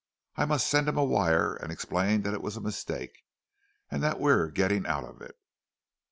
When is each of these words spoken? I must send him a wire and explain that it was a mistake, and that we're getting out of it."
I 0.35 0.45
must 0.45 0.65
send 0.67 0.87
him 0.89 0.97
a 0.97 1.03
wire 1.03 1.53
and 1.53 1.71
explain 1.71 2.23
that 2.23 2.33
it 2.33 2.41
was 2.41 2.57
a 2.57 2.59
mistake, 2.59 3.23
and 3.91 4.01
that 4.01 4.19
we're 4.19 4.49
getting 4.49 4.87
out 4.87 5.03
of 5.03 5.21
it." 5.21 5.37